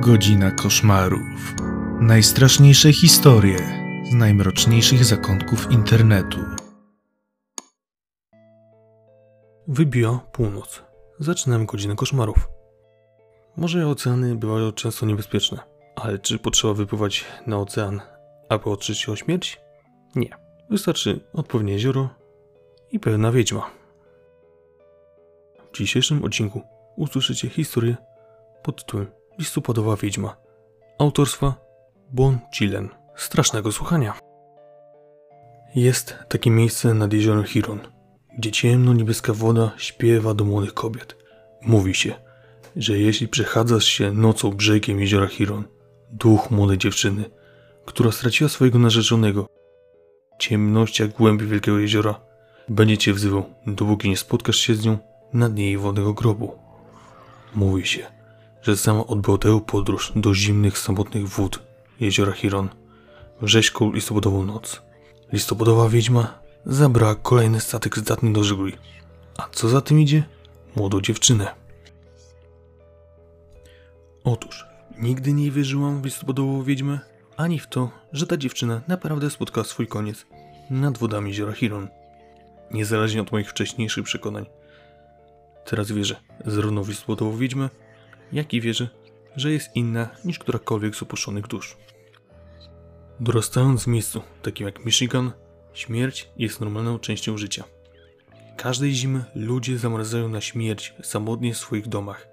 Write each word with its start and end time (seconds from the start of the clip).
Godzina 0.00 0.50
koszmarów. 0.50 1.54
Najstraszniejsze 2.00 2.92
historie 2.92 3.58
z 4.10 4.12
najmroczniejszych 4.12 5.04
zakątków 5.04 5.72
internetu. 5.72 6.38
Wybija 9.68 10.20
północ. 10.32 10.82
Zaczynam 11.18 11.66
godzinę 11.66 11.96
koszmarów. 11.96 12.48
Morze 13.56 13.88
oceany 13.88 14.34
bywają 14.34 14.72
często 14.72 15.06
niebezpieczne, 15.06 15.58
ale 15.96 16.18
czy 16.18 16.38
potrzeba 16.38 16.74
wypływać 16.74 17.24
na 17.46 17.58
ocean, 17.58 18.00
aby 18.48 18.70
otrzeć 18.70 18.98
się 18.98 19.12
o 19.12 19.16
śmierć? 19.16 19.60
Nie. 20.14 20.30
Wystarczy 20.70 21.20
odpowiednie 21.32 21.72
jezioro 21.72 22.08
i 22.92 23.00
pewna 23.00 23.32
wiedźma. 23.32 23.70
W 25.72 25.76
dzisiejszym 25.76 26.24
odcinku 26.24 26.62
usłyszycie 26.96 27.48
historię 27.48 27.96
pod 28.62 28.84
tytułem 28.84 29.17
Listopadowa 29.38 29.96
Wiedźma 29.96 30.36
autorstwa 30.98 31.54
Bon 32.12 32.38
Chilen. 32.54 32.88
Strasznego 33.16 33.72
słuchania. 33.72 34.14
Jest 35.74 36.16
takie 36.28 36.50
miejsce 36.50 36.94
nad 36.94 37.12
jeziorem 37.12 37.44
Hiron, 37.44 37.80
gdzie 38.38 38.52
ciemno-niebieska 38.52 39.32
woda 39.32 39.70
śpiewa 39.76 40.34
do 40.34 40.44
młodych 40.44 40.74
kobiet. 40.74 41.16
Mówi 41.62 41.94
się, 41.94 42.14
że 42.76 42.98
jeśli 42.98 43.28
przechadzasz 43.28 43.84
się 43.84 44.12
nocą 44.12 44.50
brzegiem 44.50 45.00
jeziora 45.00 45.26
Hiron, 45.26 45.64
duch 46.10 46.50
młodej 46.50 46.78
dziewczyny, 46.78 47.24
która 47.84 48.12
straciła 48.12 48.48
swojego 48.50 48.78
narzeczonego, 48.78 49.46
ciemnościach 50.38 51.12
głębi 51.12 51.46
wielkiego 51.46 51.78
jeziora, 51.78 52.20
będzie 52.68 52.98
cię 52.98 53.12
wzywał, 53.12 53.44
dopóki 53.66 54.08
nie 54.08 54.16
spotkasz 54.16 54.56
się 54.56 54.74
z 54.74 54.84
nią 54.84 54.98
na 55.32 55.48
dnie 55.48 55.64
jej 55.64 55.78
wodnego 55.78 56.14
grobu. 56.14 56.58
Mówi 57.54 57.86
się, 57.86 58.17
że 58.62 58.76
sama 58.76 59.06
odbyła 59.06 59.38
tę 59.38 59.60
podróż 59.66 60.12
do 60.16 60.34
zimnych, 60.34 60.78
samotnych 60.78 61.28
wód 61.28 61.62
jeziora 62.00 62.32
Hiron 62.32 62.68
w 63.42 63.46
rzeźką 63.46 63.92
listopadową 63.92 64.44
noc. 64.44 64.82
Listopadowa 65.32 65.88
wiedźma 65.88 66.38
zabrała 66.66 67.14
kolejny 67.14 67.60
statek 67.60 67.98
zdatny 67.98 68.32
do 68.32 68.44
żeglugi. 68.44 68.76
A 69.36 69.48
co 69.52 69.68
za 69.68 69.80
tym 69.80 70.00
idzie? 70.00 70.24
Młodą 70.76 71.00
dziewczynę. 71.00 71.54
Otóż, 74.24 74.66
nigdy 74.98 75.32
nie 75.32 75.50
wierzyłam 75.50 76.02
w 76.02 76.04
listopadową 76.04 76.62
wiedźmę, 76.62 76.98
ani 77.36 77.58
w 77.58 77.66
to, 77.66 77.90
że 78.12 78.26
ta 78.26 78.36
dziewczyna 78.36 78.80
naprawdę 78.88 79.30
spotkała 79.30 79.64
swój 79.64 79.86
koniec 79.86 80.26
nad 80.70 80.98
wodami 80.98 81.30
jeziora 81.30 81.52
Hiron. 81.52 81.88
Niezależnie 82.70 83.22
od 83.22 83.32
moich 83.32 83.50
wcześniejszych 83.50 84.04
przekonań. 84.04 84.46
Teraz 85.64 85.92
wierzę 85.92 86.16
zarówno 86.46 86.84
w 86.84 86.88
listopadową 86.88 87.36
wiedźmę, 87.36 87.68
jak 88.32 88.54
i 88.54 88.60
wierzę, 88.60 88.88
że 89.36 89.52
jest 89.52 89.76
inna 89.76 90.08
niż 90.24 90.38
którakolwiek 90.38 90.96
z 90.96 91.02
opuszczonych 91.02 91.46
dusz. 91.46 91.76
Dorastając 93.20 93.84
w 93.84 93.86
miejscu 93.86 94.22
takim 94.42 94.66
jak 94.66 94.84
Michigan, 94.84 95.32
śmierć 95.72 96.30
jest 96.36 96.60
normalną 96.60 96.98
częścią 96.98 97.38
życia. 97.38 97.64
Każdej 98.56 98.92
zimy 98.92 99.24
ludzie 99.34 99.78
zamarzają 99.78 100.28
na 100.28 100.40
śmierć 100.40 100.94
samotnie 101.02 101.54
w 101.54 101.58
swoich 101.58 101.88
domach. 101.88 102.28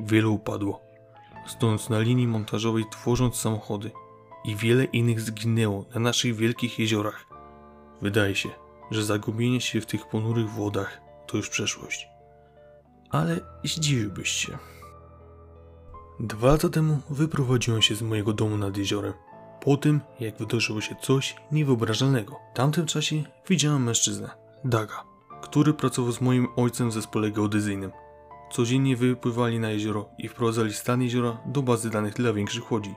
Wielu 0.00 0.34
upadło, 0.34 0.82
stojąc 1.46 1.88
na 1.88 2.00
linii 2.00 2.26
montażowej 2.26 2.84
tworząc 2.90 3.36
samochody 3.36 3.90
i 4.44 4.56
wiele 4.56 4.84
innych 4.84 5.20
zginęło 5.20 5.84
na 5.94 6.00
naszych 6.00 6.36
wielkich 6.36 6.78
jeziorach. 6.78 7.26
Wydaje 8.02 8.34
się, 8.34 8.48
że 8.90 9.04
zagubienie 9.04 9.60
się 9.60 9.80
w 9.80 9.86
tych 9.86 10.08
ponurych 10.08 10.50
wodach 10.50 11.00
to 11.26 11.36
już 11.36 11.48
przeszłość. 11.48 12.08
Ale 13.10 13.40
zdziwiłbyś 13.64 14.30
się. 14.30 14.58
Dwa 16.20 16.48
lata 16.48 16.68
temu 16.68 16.98
wyprowadziłem 17.10 17.82
się 17.82 17.94
z 17.94 18.02
mojego 18.02 18.32
domu 18.32 18.56
nad 18.56 18.76
jeziorem. 18.76 19.12
Po 19.60 19.76
tym, 19.76 20.00
jak 20.20 20.38
wydarzyło 20.38 20.80
się 20.80 20.94
coś 21.02 21.36
niewyobrażalnego. 21.52 22.36
W 22.52 22.56
tamtym 22.56 22.86
czasie 22.86 23.24
widziałem 23.48 23.82
mężczyznę, 23.82 24.30
Daga, 24.64 25.04
który 25.42 25.74
pracował 25.74 26.12
z 26.12 26.20
moim 26.20 26.48
ojcem 26.56 26.90
w 26.90 26.92
zespole 26.92 27.30
geodezyjnym. 27.30 27.92
Codziennie 28.52 28.96
wypływali 28.96 29.58
na 29.58 29.70
jezioro 29.70 30.08
i 30.18 30.28
wprowadzali 30.28 30.72
stan 30.72 31.02
jeziora 31.02 31.38
do 31.46 31.62
bazy 31.62 31.90
danych 31.90 32.14
dla 32.14 32.32
większych 32.32 32.72
łodzi. 32.72 32.94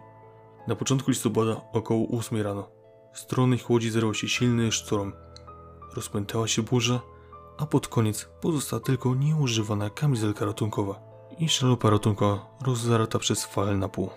Na 0.67 0.75
początku 0.75 1.11
listopada, 1.11 1.61
około 1.73 2.07
8 2.17 2.41
rano, 2.41 2.69
w 3.13 3.19
stronę 3.19 3.57
łodzi 3.69 3.89
zerwał 3.89 4.13
się 4.13 4.27
silny 4.27 4.71
sztorm. 4.71 5.13
Rozpętała 5.95 6.47
się 6.47 6.61
burza, 6.61 7.01
a 7.57 7.65
pod 7.65 7.87
koniec 7.87 8.29
pozostała 8.41 8.79
tylko 8.79 9.15
nieużywana 9.15 9.89
kamizelka 9.89 10.45
ratunkowa 10.45 11.10
i 11.41 11.49
szalupa 11.49 11.89
ratunkowa 11.89 12.57
rozdarta 12.61 13.19
przez 13.19 13.45
falę 13.45 13.75
na 13.75 13.89
pół. 13.89 14.09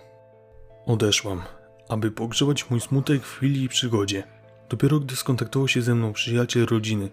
Odeszłam, 0.85 1.41
aby 1.89 2.11
pogrzebać 2.11 2.69
mój 2.69 2.81
smutek 2.81 3.23
w 3.23 3.35
chwili 3.37 3.63
i 3.63 3.69
przygodzie. 3.69 4.23
Dopiero 4.69 4.99
gdy 4.99 5.15
skontaktował 5.15 5.67
się 5.67 5.81
ze 5.81 5.95
mną 5.95 6.13
przyjaciel 6.13 6.65
rodziny, 6.65 7.09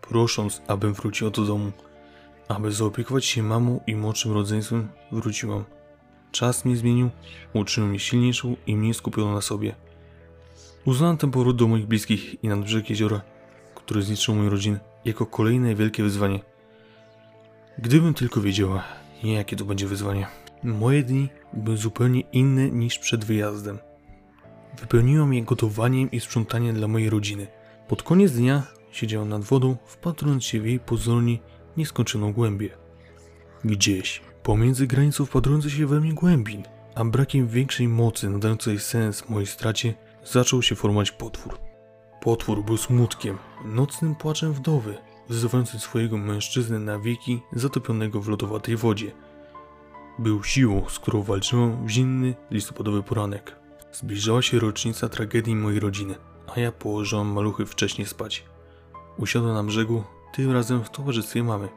prosząc, 0.00 0.62
abym 0.68 0.94
wróciła 0.94 1.30
do 1.30 1.44
domu, 1.44 1.72
aby 2.48 2.72
zaopiekować 2.72 3.24
się 3.24 3.42
mamą 3.42 3.80
i 3.86 3.96
młodszym 3.96 4.32
rodzeństwem, 4.32 4.88
wróciłam. 5.12 5.64
Czas 6.30 6.64
mnie 6.64 6.76
zmienił, 6.76 7.10
uczynił 7.52 7.90
mnie 7.90 7.98
silniejszą 7.98 8.56
i 8.66 8.76
mniej 8.76 8.94
skupioną 8.94 9.34
na 9.34 9.40
sobie. 9.40 9.74
Uznałam 10.84 11.16
ten 11.16 11.30
powrót 11.30 11.56
do 11.56 11.68
moich 11.68 11.86
bliskich 11.86 12.44
i 12.44 12.48
nad 12.48 12.60
brzeg 12.60 12.90
jeziora, 12.90 13.20
który 13.74 14.02
zniszczył 14.02 14.34
moją 14.34 14.50
rodzinę, 14.50 14.80
jako 15.04 15.26
kolejne 15.26 15.74
wielkie 15.74 16.02
wyzwanie. 16.02 16.40
Gdybym 17.78 18.14
tylko 18.14 18.40
wiedziała, 18.40 19.01
jakie 19.22 19.56
to 19.56 19.64
będzie 19.64 19.86
wyzwanie. 19.86 20.26
Moje 20.62 21.02
dni 21.02 21.28
były 21.52 21.76
zupełnie 21.76 22.20
inne 22.20 22.70
niż 22.70 22.98
przed 22.98 23.24
wyjazdem. 23.24 23.78
Wypełniłam 24.80 25.34
je 25.34 25.42
gotowaniem 25.42 26.10
i 26.10 26.20
sprzątaniem 26.20 26.76
dla 26.76 26.88
mojej 26.88 27.10
rodziny. 27.10 27.46
Pod 27.88 28.02
koniec 28.02 28.32
dnia 28.32 28.62
siedziałam 28.92 29.28
nad 29.28 29.42
wodą, 29.42 29.76
wpatrując 29.86 30.44
się 30.44 30.60
w 30.60 30.66
jej 30.66 30.80
pozornie 30.80 31.38
nieskończoną 31.76 32.32
głębię. 32.32 32.70
Gdzieś, 33.64 34.22
pomiędzy 34.42 34.86
granicą 34.86 35.26
wpatrującej 35.26 35.70
się 35.70 35.86
we 35.86 36.00
mnie 36.00 36.12
głębin, 36.12 36.62
a 36.94 37.04
brakiem 37.04 37.48
większej 37.48 37.88
mocy 37.88 38.30
nadającej 38.30 38.78
sens 38.78 39.28
mojej 39.28 39.46
stracie, 39.46 39.94
zaczął 40.24 40.62
się 40.62 40.74
formować 40.74 41.10
potwór. 41.10 41.58
Potwór 42.20 42.64
był 42.64 42.76
smutkiem, 42.76 43.38
nocnym 43.64 44.14
płaczem 44.14 44.52
wdowy, 44.52 44.98
wzywającym 45.28 45.80
swojego 45.80 46.18
mężczyznę 46.18 46.78
na 46.78 46.98
wieki 46.98 47.42
zatopionego 47.52 48.20
w 48.20 48.28
lodowatej 48.28 48.76
wodzie. 48.76 49.12
Był 50.18 50.44
siłą, 50.44 50.88
z 50.88 50.98
którą 50.98 51.22
walczyłam 51.22 51.86
w 51.86 51.90
zimny 51.90 52.34
listopadowy 52.50 53.02
poranek. 53.02 53.56
Zbliżała 53.92 54.42
się 54.42 54.58
rocznica 54.58 55.08
tragedii 55.08 55.56
mojej 55.56 55.80
rodziny, 55.80 56.14
a 56.56 56.60
ja 56.60 56.72
położyłam 56.72 57.26
maluchy 57.26 57.66
wcześniej 57.66 58.06
spać. 58.06 58.44
Usiadła 59.18 59.52
na 59.52 59.64
brzegu, 59.64 60.04
tym 60.32 60.50
razem 60.50 60.84
w 60.84 60.90
towarzystwie 60.90 61.42
mamy. 61.42 61.68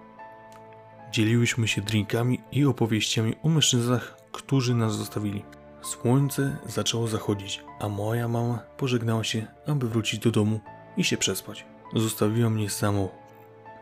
Dzieliłyśmy 1.11 1.67
się 1.67 1.81
drinkami 1.81 2.39
i 2.51 2.65
opowieściami 2.65 3.33
o 3.43 3.49
mężczyznach, 3.49 4.17
którzy 4.31 4.75
nas 4.75 4.95
zostawili. 4.95 5.43
Słońce 5.81 6.57
zaczęło 6.67 7.07
zachodzić, 7.07 7.63
a 7.79 7.89
moja 7.89 8.27
mama 8.27 8.59
pożegnała 8.77 9.23
się, 9.23 9.47
aby 9.67 9.89
wrócić 9.89 10.19
do 10.19 10.31
domu 10.31 10.59
i 10.97 11.03
się 11.03 11.17
przespać. 11.17 11.65
Zostawiła 11.95 12.49
mnie 12.49 12.69
samą, 12.69 13.09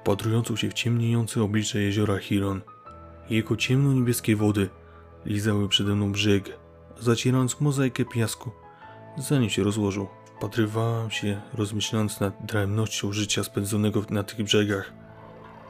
patrującą 0.03 0.56
się 0.56 0.69
w 0.69 0.74
ciemniejące 0.74 1.44
oblicze 1.44 1.80
jeziora 1.80 2.18
Hiron. 2.18 2.62
Jego 3.30 3.56
ciemno-niebieskie 3.56 4.36
wody 4.36 4.69
lizały 5.25 5.69
przede 5.69 5.96
mną 5.96 6.12
brzeg, 6.12 6.58
zacierając 7.00 7.62
mozaikę 7.62 8.06
piasku, 8.06 8.52
zanim 9.18 9.50
się 9.50 9.63
rozłożył. 9.63 10.08
Patrywałam 10.42 11.12
się, 11.12 11.42
rozmyślając 11.53 12.19
nad 12.19 12.46
daremnością 12.46 13.13
życia 13.13 13.44
spędzonego 13.44 14.04
na 14.10 14.24
tych 14.24 14.44
brzegach, 14.44 14.94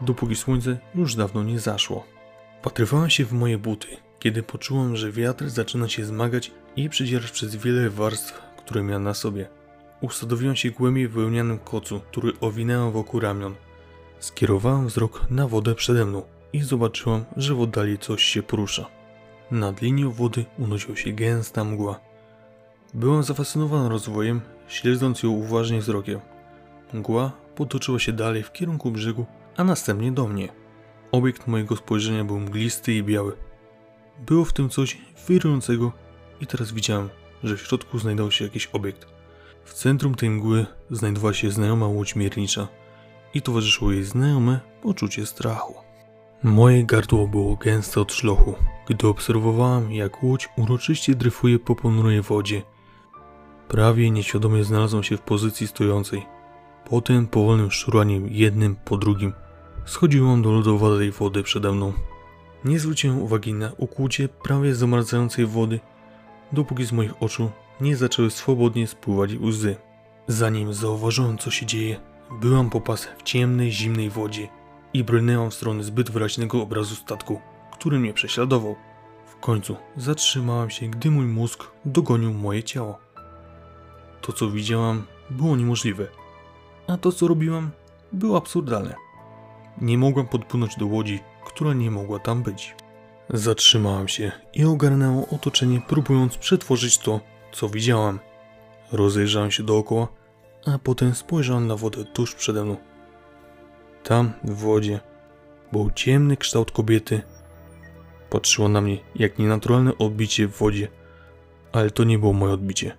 dopóki 0.01 0.35
słońce 0.35 0.77
już 0.95 1.15
dawno 1.15 1.43
nie 1.43 1.59
zaszło. 1.59 2.05
Patrywałam 2.61 3.09
się 3.09 3.25
w 3.25 3.33
moje 3.33 3.57
buty, 3.57 3.87
kiedy 4.19 4.43
poczułam, 4.43 4.95
że 4.95 5.11
wiatr 5.11 5.49
zaczyna 5.49 5.89
się 5.89 6.05
zmagać 6.05 6.51
i 6.75 6.89
przedzierać 6.89 7.31
przez 7.31 7.55
wiele 7.55 7.89
warstw, 7.89 8.41
które 8.57 8.83
miał 8.83 8.99
na 8.99 9.13
sobie. 9.13 9.49
Usadowiłam 10.01 10.55
się 10.55 10.71
głębiej 10.71 11.07
w 11.07 11.11
wełnianym 11.11 11.59
kocu, 11.59 11.99
który 11.99 12.31
owinęłam 12.39 12.91
wokół 12.91 13.19
ramion. 13.19 13.55
Skierowałam 14.23 14.87
wzrok 14.87 15.25
na 15.29 15.47
wodę 15.47 15.75
przede 15.75 16.05
mną 16.05 16.23
i 16.53 16.61
zobaczyłam, 16.61 17.25
że 17.37 17.55
w 17.55 17.61
oddali 17.61 17.99
coś 17.99 18.23
się 18.23 18.43
porusza. 18.43 18.85
Nad 19.51 19.81
linią 19.81 20.11
wody 20.11 20.45
unosiła 20.59 20.95
się 20.95 21.11
gęsta 21.11 21.63
mgła. 21.63 21.99
Byłam 22.93 23.23
zafascynowana 23.23 23.89
rozwojem, 23.89 24.41
śledząc 24.67 25.23
ją 25.23 25.29
uważnie 25.29 25.79
wzrokiem. 25.79 26.19
Mgła 26.93 27.31
potoczyła 27.55 27.99
się 27.99 28.11
dalej 28.11 28.43
w 28.43 28.51
kierunku 28.51 28.91
brzegu, 28.91 29.25
a 29.57 29.63
następnie 29.63 30.11
do 30.11 30.27
mnie. 30.27 30.49
Obiekt 31.11 31.47
mojego 31.47 31.75
spojrzenia 31.75 32.23
był 32.23 32.39
mglisty 32.39 32.93
i 32.93 33.03
biały. 33.03 33.37
Było 34.25 34.45
w 34.45 34.53
tym 34.53 34.69
coś 34.69 34.97
wirującego 35.27 35.91
i 36.41 36.47
teraz 36.47 36.71
widziałem, 36.71 37.09
że 37.43 37.57
w 37.57 37.61
środku 37.61 37.99
znajdował 37.99 38.31
się 38.31 38.45
jakiś 38.45 38.67
obiekt. 38.67 39.07
W 39.63 39.73
centrum 39.73 40.15
tej 40.15 40.29
mgły 40.29 40.65
znajdowała 40.91 41.33
się 41.33 41.51
znajoma 41.51 41.87
łódź 41.87 42.15
miernicza 42.15 42.67
i 43.33 43.41
towarzyszyło 43.41 43.91
jej 43.91 44.03
znajome 44.03 44.59
poczucie 44.81 45.25
strachu. 45.25 45.73
Moje 46.43 46.85
gardło 46.85 47.27
było 47.27 47.55
gęste 47.55 48.01
od 48.01 48.13
szlochu, 48.13 48.55
gdy 48.87 49.07
obserwowałam, 49.07 49.91
jak 49.91 50.23
łódź 50.23 50.49
uroczyście 50.57 51.15
dryfuje 51.15 51.59
po 51.59 51.75
ponurej 51.75 52.21
wodzie. 52.21 52.61
Prawie 53.67 54.11
nieświadomie 54.11 54.63
znalazłem 54.63 55.03
się 55.03 55.17
w 55.17 55.21
pozycji 55.21 55.67
stojącej. 55.67 56.25
Potem 56.89 57.27
powolnym 57.27 57.71
szuraniem 57.71 58.27
jednym 58.27 58.75
po 58.75 58.97
drugim 58.97 59.33
schodziłam 59.85 60.41
do 60.41 60.51
lodowatej 60.51 61.11
wody 61.11 61.43
przede 61.43 61.71
mną. 61.71 61.93
Nie 62.65 62.79
zwróciłem 62.79 63.21
uwagi 63.21 63.53
na 63.53 63.71
ukłucie 63.77 64.29
prawie 64.29 64.75
zamarzającej 64.75 65.45
wody, 65.45 65.79
dopóki 66.51 66.85
z 66.85 66.91
moich 66.91 67.23
oczu 67.23 67.51
nie 67.81 67.97
zaczęły 67.97 68.31
swobodnie 68.31 68.87
spływać 68.87 69.31
łzy. 69.35 69.75
Zanim 70.27 70.73
zauważyłem, 70.73 71.37
co 71.37 71.51
się 71.51 71.65
dzieje, 71.65 71.99
byłam 72.41 72.69
po 72.69 72.81
pas 72.81 73.05
w 73.17 73.23
ciemnej, 73.23 73.71
zimnej 73.71 74.09
wodzie 74.09 74.47
i 74.93 75.03
brnęłam 75.03 75.51
w 75.51 75.53
stronę 75.53 75.83
zbyt 75.83 76.11
wyraźnego 76.11 76.61
obrazu 76.61 76.95
statku, 76.95 77.41
który 77.71 77.99
mnie 77.99 78.13
prześladował. 78.13 78.75
W 79.25 79.35
końcu 79.35 79.75
zatrzymałam 79.97 80.69
się, 80.69 80.87
gdy 80.87 81.11
mój 81.11 81.25
mózg 81.25 81.71
dogonił 81.85 82.33
moje 82.33 82.63
ciało. 82.63 82.99
To, 84.21 84.33
co 84.33 84.51
widziałam, 84.51 85.03
było 85.29 85.55
niemożliwe, 85.55 86.07
a 86.87 86.97
to, 86.97 87.11
co 87.11 87.27
robiłam, 87.27 87.71
było 88.11 88.37
absurdalne. 88.37 88.95
Nie 89.81 89.97
mogłam 89.97 90.27
podpłynąć 90.27 90.77
do 90.77 90.85
łodzi, 90.85 91.19
która 91.45 91.73
nie 91.73 91.91
mogła 91.91 92.19
tam 92.19 92.43
być. 92.43 92.75
Zatrzymałam 93.29 94.07
się 94.07 94.31
i 94.53 94.65
ogarnęło 94.65 95.27
otoczenie, 95.29 95.81
próbując 95.87 96.37
przetworzyć 96.37 96.97
to, 96.97 97.19
co 97.51 97.69
widziałam. 97.69 98.19
Rozejrzałem 98.91 99.51
się 99.51 99.63
dookoła, 99.63 100.07
a 100.65 100.79
potem 100.79 101.15
spojrzałem 101.15 101.67
na 101.67 101.75
wodę 101.75 102.05
tuż 102.05 102.35
przede 102.35 102.65
mną. 102.65 102.77
Tam, 104.03 104.33
w 104.43 104.53
wodzie, 104.53 104.99
był 105.71 105.91
ciemny 105.91 106.37
kształt 106.37 106.71
kobiety. 106.71 107.21
Patrzyła 108.29 108.69
na 108.69 108.81
mnie 108.81 108.97
jak 109.15 109.39
nienaturalne 109.39 109.97
odbicie 109.97 110.47
w 110.47 110.57
wodzie, 110.57 110.87
ale 111.71 111.91
to 111.91 112.03
nie 112.03 112.19
było 112.19 112.33
moje 112.33 112.53
odbicie. 112.53 112.97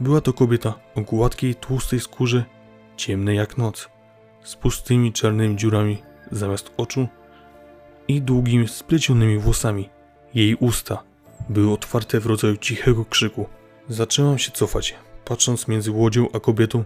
Była 0.00 0.20
to 0.20 0.32
kobieta 0.32 0.74
o 0.94 1.00
gładkiej, 1.00 1.54
tłustej 1.54 2.00
skórze, 2.00 2.44
ciemnej 2.96 3.36
jak 3.36 3.58
noc, 3.58 3.88
z 4.44 4.56
pustymi 4.56 5.12
czarnymi 5.12 5.56
dziurami 5.56 6.02
zamiast 6.30 6.72
oczu 6.76 7.08
i 8.08 8.22
długimi, 8.22 8.68
splecionymi 8.68 9.38
włosami. 9.38 9.88
Jej 10.34 10.54
usta 10.54 11.02
były 11.48 11.72
otwarte 11.72 12.20
w 12.20 12.26
rodzaju 12.26 12.56
cichego 12.56 13.04
krzyku. 13.04 13.46
Zaczęłam 13.88 14.38
się 14.38 14.50
cofać, 14.50 14.94
patrząc 15.24 15.68
między 15.68 15.90
łodzią 15.90 16.28
a 16.32 16.40
kobietą. 16.40 16.84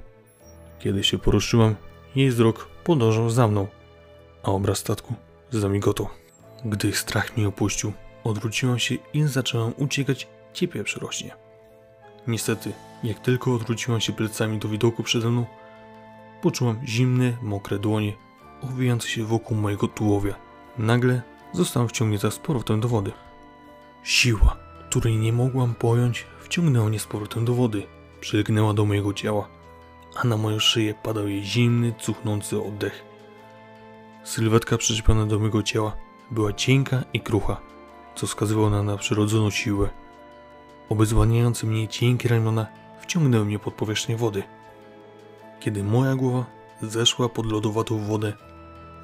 Kiedy 0.79 1.05
się 1.05 1.19
poruszyłam, 1.19 1.75
jej 2.17 2.31
wzrok 2.31 2.69
podążał 2.85 3.31
za 3.31 3.49
mną, 3.49 3.67
a 4.43 4.50
obraz 4.50 4.79
statku 4.79 5.14
zamigotał. 5.50 6.08
Gdy 6.64 6.93
strach 6.93 7.37
mnie 7.37 7.49
opuścił, 7.49 7.93
odwróciłam 8.25 8.79
się 8.79 8.94
i 9.12 9.23
zaczęłam 9.23 9.73
uciekać 9.76 10.29
ciepłe 10.52 10.85
przyrośnie. 10.85 11.35
Niestety, 12.26 12.73
jak 13.05 13.19
tylko 13.19 13.55
odwróciłam 13.55 14.00
się 14.00 14.12
plecami 14.12 14.58
do 14.58 14.69
widoku 14.69 15.02
przede 15.02 15.31
mną, 15.31 15.46
poczułam 16.43 16.81
zimne, 16.87 17.37
mokre 17.43 17.79
dłonie 17.79 18.29
owijające 18.62 19.08
się 19.08 19.25
wokół 19.25 19.56
mojego 19.56 19.88
tułowia. 19.88 20.34
Nagle 20.79 21.23
zostałam 21.52 21.88
wciągnięta 21.88 22.31
z 22.31 22.38
powrotem 22.38 22.81
do 22.81 22.88
wody. 22.88 23.12
Siła, 24.02 24.56
której 24.88 25.17
nie 25.17 25.32
mogłam 25.32 25.75
pojąć, 25.75 26.26
wciągnęła 26.41 26.88
mnie 26.88 26.99
z 26.99 27.06
powrotem 27.06 27.44
do 27.44 27.55
wody. 27.55 27.82
Przylgnęła 28.20 28.75
do 28.75 28.85
mojego 28.85 29.12
ciała, 29.12 29.49
a 30.17 30.25
na 30.26 30.37
moją 30.37 30.59
szyję 30.59 30.94
padał 30.94 31.29
jej 31.29 31.44
zimny, 31.44 31.94
cuchnący 31.99 32.62
oddech. 32.62 33.05
Sylwetka 34.25 34.79
przyczepiona 34.79 35.26
do 35.26 35.38
mojego 35.38 35.62
ciała 35.62 35.97
była 36.31 36.53
cienka 36.53 37.05
i 37.12 37.20
krucha, 37.20 37.61
co 38.15 38.26
wskazywało 38.26 38.70
na 38.70 38.82
nadprzyrodzoną 38.82 39.50
siłę. 39.50 39.88
Obezwładniające 40.88 41.67
mnie 41.67 41.88
cienkie 41.88 42.29
ramiona 42.29 42.67
wciągnęły 43.00 43.44
mnie 43.44 43.59
pod 43.59 43.75
powierzchnię 43.75 44.17
wody. 44.17 44.43
Kiedy 45.61 45.85
moja 45.85 46.15
głowa 46.15 46.47
zeszła 46.82 47.29
pod 47.29 47.47
lodowatą 47.47 47.99
wodę, 47.99 48.32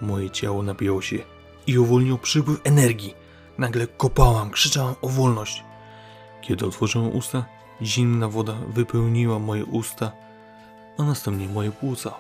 moje 0.03 0.31
ciało 0.31 0.63
napięło 0.63 1.03
się 1.03 1.19
i 1.67 1.79
uwolnił 1.79 2.19
przypływ 2.19 2.61
energii. 2.65 3.15
Nagle 3.59 3.87
kopałam, 3.87 4.51
krzyczałam 4.51 4.95
o 5.03 5.09
wolność. 5.09 5.65
Kiedy 6.43 6.67
otworzyłem 6.67 7.17
usta, 7.17 7.45
zimna 7.83 8.29
woda 8.29 8.55
wypełniła 8.69 9.39
moje 9.39 9.65
usta, 9.65 10.13
a 10.99 11.03
następnie 11.03 11.49
moje 11.49 11.71
płuca. 11.71 12.15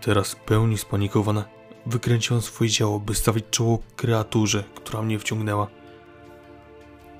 Teraz 0.00 0.36
pełni 0.36 0.78
spanikowana, 0.78 1.44
wykręciłam 1.86 2.42
swoje 2.42 2.70
ciało, 2.70 3.00
by 3.00 3.14
stawić 3.14 3.44
czoło 3.50 3.78
kreaturze, 3.96 4.64
która 4.74 5.02
mnie 5.02 5.18
wciągnęła. 5.18 5.66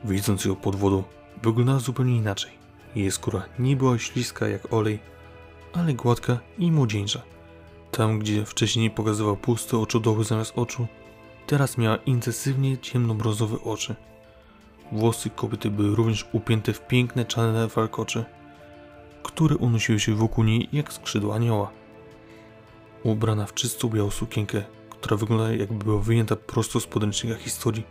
Widząc 0.05 0.45
ją 0.45 0.57
pod 0.57 0.77
wodą, 0.77 1.03
wyglądała 1.43 1.79
zupełnie 1.79 2.17
inaczej. 2.17 2.51
Jej 2.95 3.11
skóra 3.11 3.43
nie 3.59 3.77
była 3.77 3.99
śliska 3.99 4.49
jak 4.49 4.73
olej, 4.73 4.99
ale 5.73 5.95
gładka 5.95 6.39
i 6.59 6.73
młodzieńcza. 6.73 7.23
Tam, 7.91 8.19
gdzie 8.19 8.45
wcześniej 8.45 8.91
pokazywał 8.91 9.37
puste 9.37 9.79
oczodoły 9.79 10.25
zamiast 10.25 10.53
oczu, 10.59 10.87
teraz 11.47 11.79
miała 11.79 11.97
intensywnie 11.97 12.79
ciemnobrązowe 12.79 13.61
oczy. 13.65 13.95
Włosy 14.93 15.31
kobiety 15.31 15.71
były 15.71 15.97
również 15.97 16.29
upięte 16.33 16.73
w 16.73 16.87
piękne 16.87 17.25
czarne 17.25 17.69
warkocze, 17.69 18.25
które 19.23 19.57
unosiły 19.57 20.01
się 20.01 20.15
wokół 20.15 20.45
niej 20.45 20.69
jak 20.73 20.93
skrzydła 20.93 21.35
anioła. 21.35 21.71
Ubrana 23.03 23.47
w 23.47 23.55
czystą 23.55 23.89
białą 23.89 24.11
sukienkę, 24.11 24.63
która 24.91 25.17
wyglądała 25.17 25.51
jakby 25.51 25.85
była 25.85 26.01
wyjęta 26.01 26.37
prosto 26.37 26.81
z 26.81 26.87
podręcznika 26.87 27.37
historii, 27.37 27.85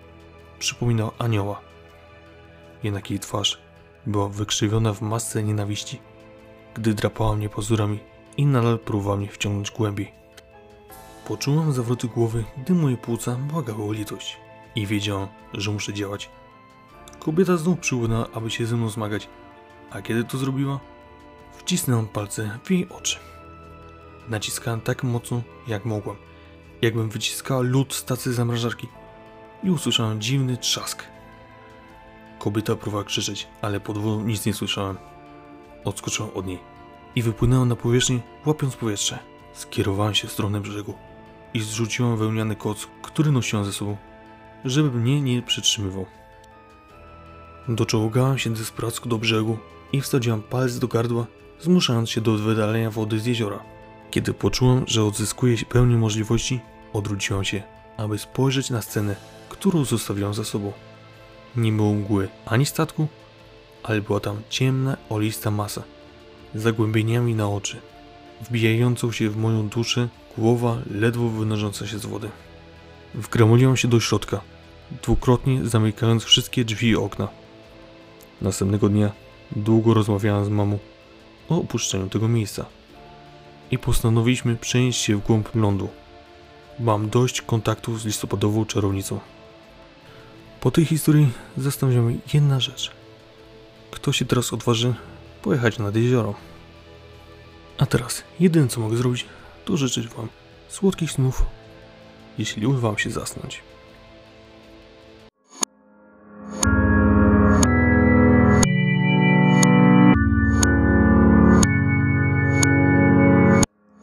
przypominała 0.59 1.11
anioła. 1.17 1.61
Jednak 2.83 3.09
jej 3.09 3.19
twarz 3.19 3.61
była 4.05 4.29
wykrzywiona 4.29 4.93
w 4.93 5.01
masce 5.01 5.43
nienawiści, 5.43 5.99
gdy 6.73 6.93
drapała 6.93 7.35
mnie 7.35 7.49
pazurami 7.49 7.99
i 8.37 8.45
nadal 8.45 8.79
próbowała 8.79 9.17
mnie 9.17 9.27
wciągnąć 9.27 9.71
głębiej. 9.71 10.11
Poczułam 11.27 11.73
zawroty 11.73 12.07
głowy, 12.07 12.43
gdy 12.57 12.73
moje 12.73 12.97
płuca 12.97 13.35
błagały 13.35 13.83
o 13.83 13.91
litość 13.91 14.37
i 14.75 14.87
wiedziałam, 14.87 15.27
że 15.53 15.71
muszę 15.71 15.93
działać. 15.93 16.29
Kobieta 17.19 17.57
znów 17.57 17.79
przyłynęła, 17.79 18.27
aby 18.33 18.51
się 18.51 18.65
ze 18.65 18.77
mną 18.77 18.89
zmagać, 18.89 19.29
a 19.91 20.01
kiedy 20.01 20.23
to 20.23 20.37
zrobiła, 20.37 20.79
wcisnęłam 21.57 22.07
palce 22.07 22.59
w 22.63 22.71
jej 22.71 22.89
oczy. 22.89 23.19
Naciskałem 24.29 24.81
tak 24.81 25.03
mocno, 25.03 25.41
jak 25.67 25.85
mogłam, 25.85 26.15
jakbym 26.81 27.09
wyciskała 27.09 27.61
lód 27.61 27.93
z 27.93 28.05
tacy 28.05 28.33
zamrażarki 28.33 28.87
i 29.63 29.69
usłyszałem 29.69 30.21
dziwny 30.21 30.57
trzask. 30.57 31.03
Kobieta 32.39 32.75
próbowała 32.75 33.03
krzyczeć, 33.03 33.47
ale 33.61 33.79
pod 33.79 33.97
wodą 33.97 34.23
nic 34.23 34.45
nie 34.45 34.53
słyszałem. 34.53 34.97
Odskoczyłam 35.85 36.31
od 36.33 36.45
niej 36.45 36.59
i 37.15 37.21
wypłynęłam 37.21 37.69
na 37.69 37.75
powierzchnię, 37.75 38.19
łapiąc 38.45 38.75
powietrze. 38.75 39.19
Skierowałem 39.53 40.13
się 40.13 40.27
w 40.27 40.31
stronę 40.31 40.61
brzegu 40.61 40.93
i 41.53 41.59
zrzuciłam 41.59 42.17
wełniany 42.17 42.55
koc, 42.55 42.87
który 43.01 43.31
nosiłam 43.31 43.65
ze 43.65 43.73
sobą, 43.73 43.97
żeby 44.65 44.99
mnie 44.99 45.21
nie 45.21 45.41
przytrzymywał. 45.41 46.05
Doczołgałam 47.69 48.37
się 48.37 48.49
desperacko 48.49 49.09
do 49.09 49.17
brzegu 49.17 49.57
i 49.93 50.01
wsadziłam 50.01 50.41
palec 50.41 50.79
do 50.79 50.87
gardła, 50.87 51.27
zmuszając 51.61 52.09
się 52.09 52.21
do 52.21 52.37
wydalenia 52.37 52.91
wody 52.91 53.19
z 53.19 53.25
jeziora. 53.25 53.59
Kiedy 54.11 54.33
poczułam, 54.33 54.83
że 54.87 55.03
odzyskuję 55.03 55.57
pełnię 55.69 55.95
możliwości, 55.95 56.59
odwróciłam 56.93 57.43
się, 57.43 57.63
aby 57.97 58.17
spojrzeć 58.17 58.69
na 58.69 58.81
scenę, 58.81 59.15
którą 59.49 59.85
zostawiłam 59.85 60.33
za 60.33 60.43
sobą. 60.43 60.73
Nie 61.55 61.71
było 61.71 61.93
mgły 61.93 62.29
ani 62.45 62.65
statku, 62.65 63.07
ale 63.83 64.01
była 64.01 64.19
tam 64.19 64.41
ciemna, 64.49 64.97
olista 65.09 65.51
masa, 65.51 65.83
z 66.55 66.61
zagłębieniami 66.61 67.35
na 67.35 67.49
oczy, 67.49 67.77
wbijającą 68.41 69.11
się 69.11 69.29
w 69.29 69.37
moją 69.37 69.67
duszę, 69.67 70.07
głowa 70.37 70.77
ledwo 70.91 71.29
wynosząca 71.29 71.87
się 71.87 71.99
z 71.99 72.05
wody. 72.05 72.29
Wgramuliłam 73.15 73.77
się 73.77 73.87
do 73.87 73.99
środka, 73.99 74.41
dwukrotnie 75.03 75.65
zamykając 75.65 76.23
wszystkie 76.23 76.65
drzwi 76.65 76.87
i 76.87 76.95
okna. 76.95 77.27
Następnego 78.41 78.89
dnia 78.89 79.11
długo 79.51 79.93
rozmawiałam 79.93 80.45
z 80.45 80.49
mamą 80.49 80.79
o 81.49 81.57
opuszczeniu 81.57 82.09
tego 82.09 82.27
miejsca 82.27 82.65
i 83.71 83.77
postanowiliśmy 83.77 84.55
przenieść 84.55 85.01
się 85.01 85.17
w 85.17 85.25
głąb 85.25 85.55
lądu. 85.55 85.89
Mam 86.79 87.09
dość 87.09 87.41
kontaktów 87.41 88.01
z 88.01 88.05
listopadową 88.05 88.65
czarownicą. 88.65 89.19
Po 90.61 90.71
tej 90.71 90.85
historii 90.85 91.29
zastanawia 91.57 92.01
mnie 92.01 92.17
jedna 92.33 92.59
rzecz. 92.59 92.91
Kto 93.91 94.11
się 94.11 94.25
teraz 94.25 94.53
odważy 94.53 94.93
pojechać 95.41 95.79
nad 95.79 95.95
jezioro? 95.95 96.35
A 97.77 97.85
teraz, 97.85 98.23
jedyne 98.39 98.67
co 98.67 98.81
mogę 98.81 98.97
zrobić, 98.97 99.25
to 99.65 99.77
życzyć 99.77 100.07
Wam 100.07 100.27
słodkich 100.69 101.11
snów, 101.11 101.45
jeśli 102.37 102.67
uda 102.67 102.79
Wam 102.79 102.97
się 102.97 103.09
zasnąć. 103.09 103.61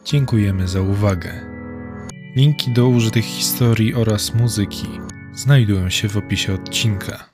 Dziękujemy 0.07 0.67
za 0.67 0.81
uwagę. 0.81 1.45
Linki 2.35 2.71
do 2.71 2.87
użytych 2.87 3.25
historii 3.25 3.93
oraz 3.93 4.33
muzyki 4.33 4.87
znajdują 5.33 5.89
się 5.89 6.09
w 6.09 6.17
opisie 6.17 6.53
odcinka. 6.53 7.29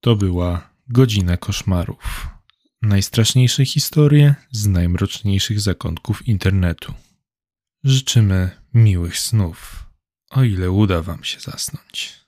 To 0.00 0.16
była 0.16 0.70
Godzina 0.88 1.36
Koszmarów. 1.36 2.28
Najstraszniejsze 2.82 3.64
historie 3.64 4.34
z 4.50 4.66
najmroczniejszych 4.66 5.60
zakątków 5.60 6.28
internetu. 6.28 6.94
Życzymy 7.84 8.50
miłych 8.74 9.18
snów, 9.18 9.86
o 10.30 10.42
ile 10.42 10.70
uda 10.70 11.02
Wam 11.02 11.24
się 11.24 11.40
zasnąć. 11.40 12.27